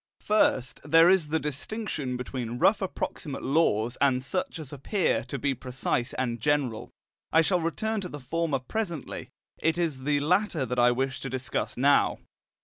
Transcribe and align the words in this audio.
First, 0.21 0.81
there 0.83 1.09
is 1.09 1.27
the 1.27 1.39
distinction 1.39 2.17
between 2.17 2.57
rough 2.57 2.81
approximate 2.81 3.43
laws 3.43 3.97
and 4.01 4.23
such 4.23 4.57
as 4.57 4.73
appear 4.73 5.23
to 5.25 5.37
be 5.37 5.53
precise 5.53 6.11
and 6.15 6.41
general. 6.41 6.89
I 7.31 7.41
shall 7.41 7.59
return 7.61 8.01
to 8.01 8.09
the 8.09 8.19
former 8.19 8.57
presently; 8.57 9.29
it 9.59 9.77
is 9.77 9.99
the 10.01 10.19
latter 10.19 10.65
that 10.65 10.79
I 10.79 10.89
wish 10.89 11.19
to 11.19 11.29
discuss 11.29 11.77
now. 11.77 12.17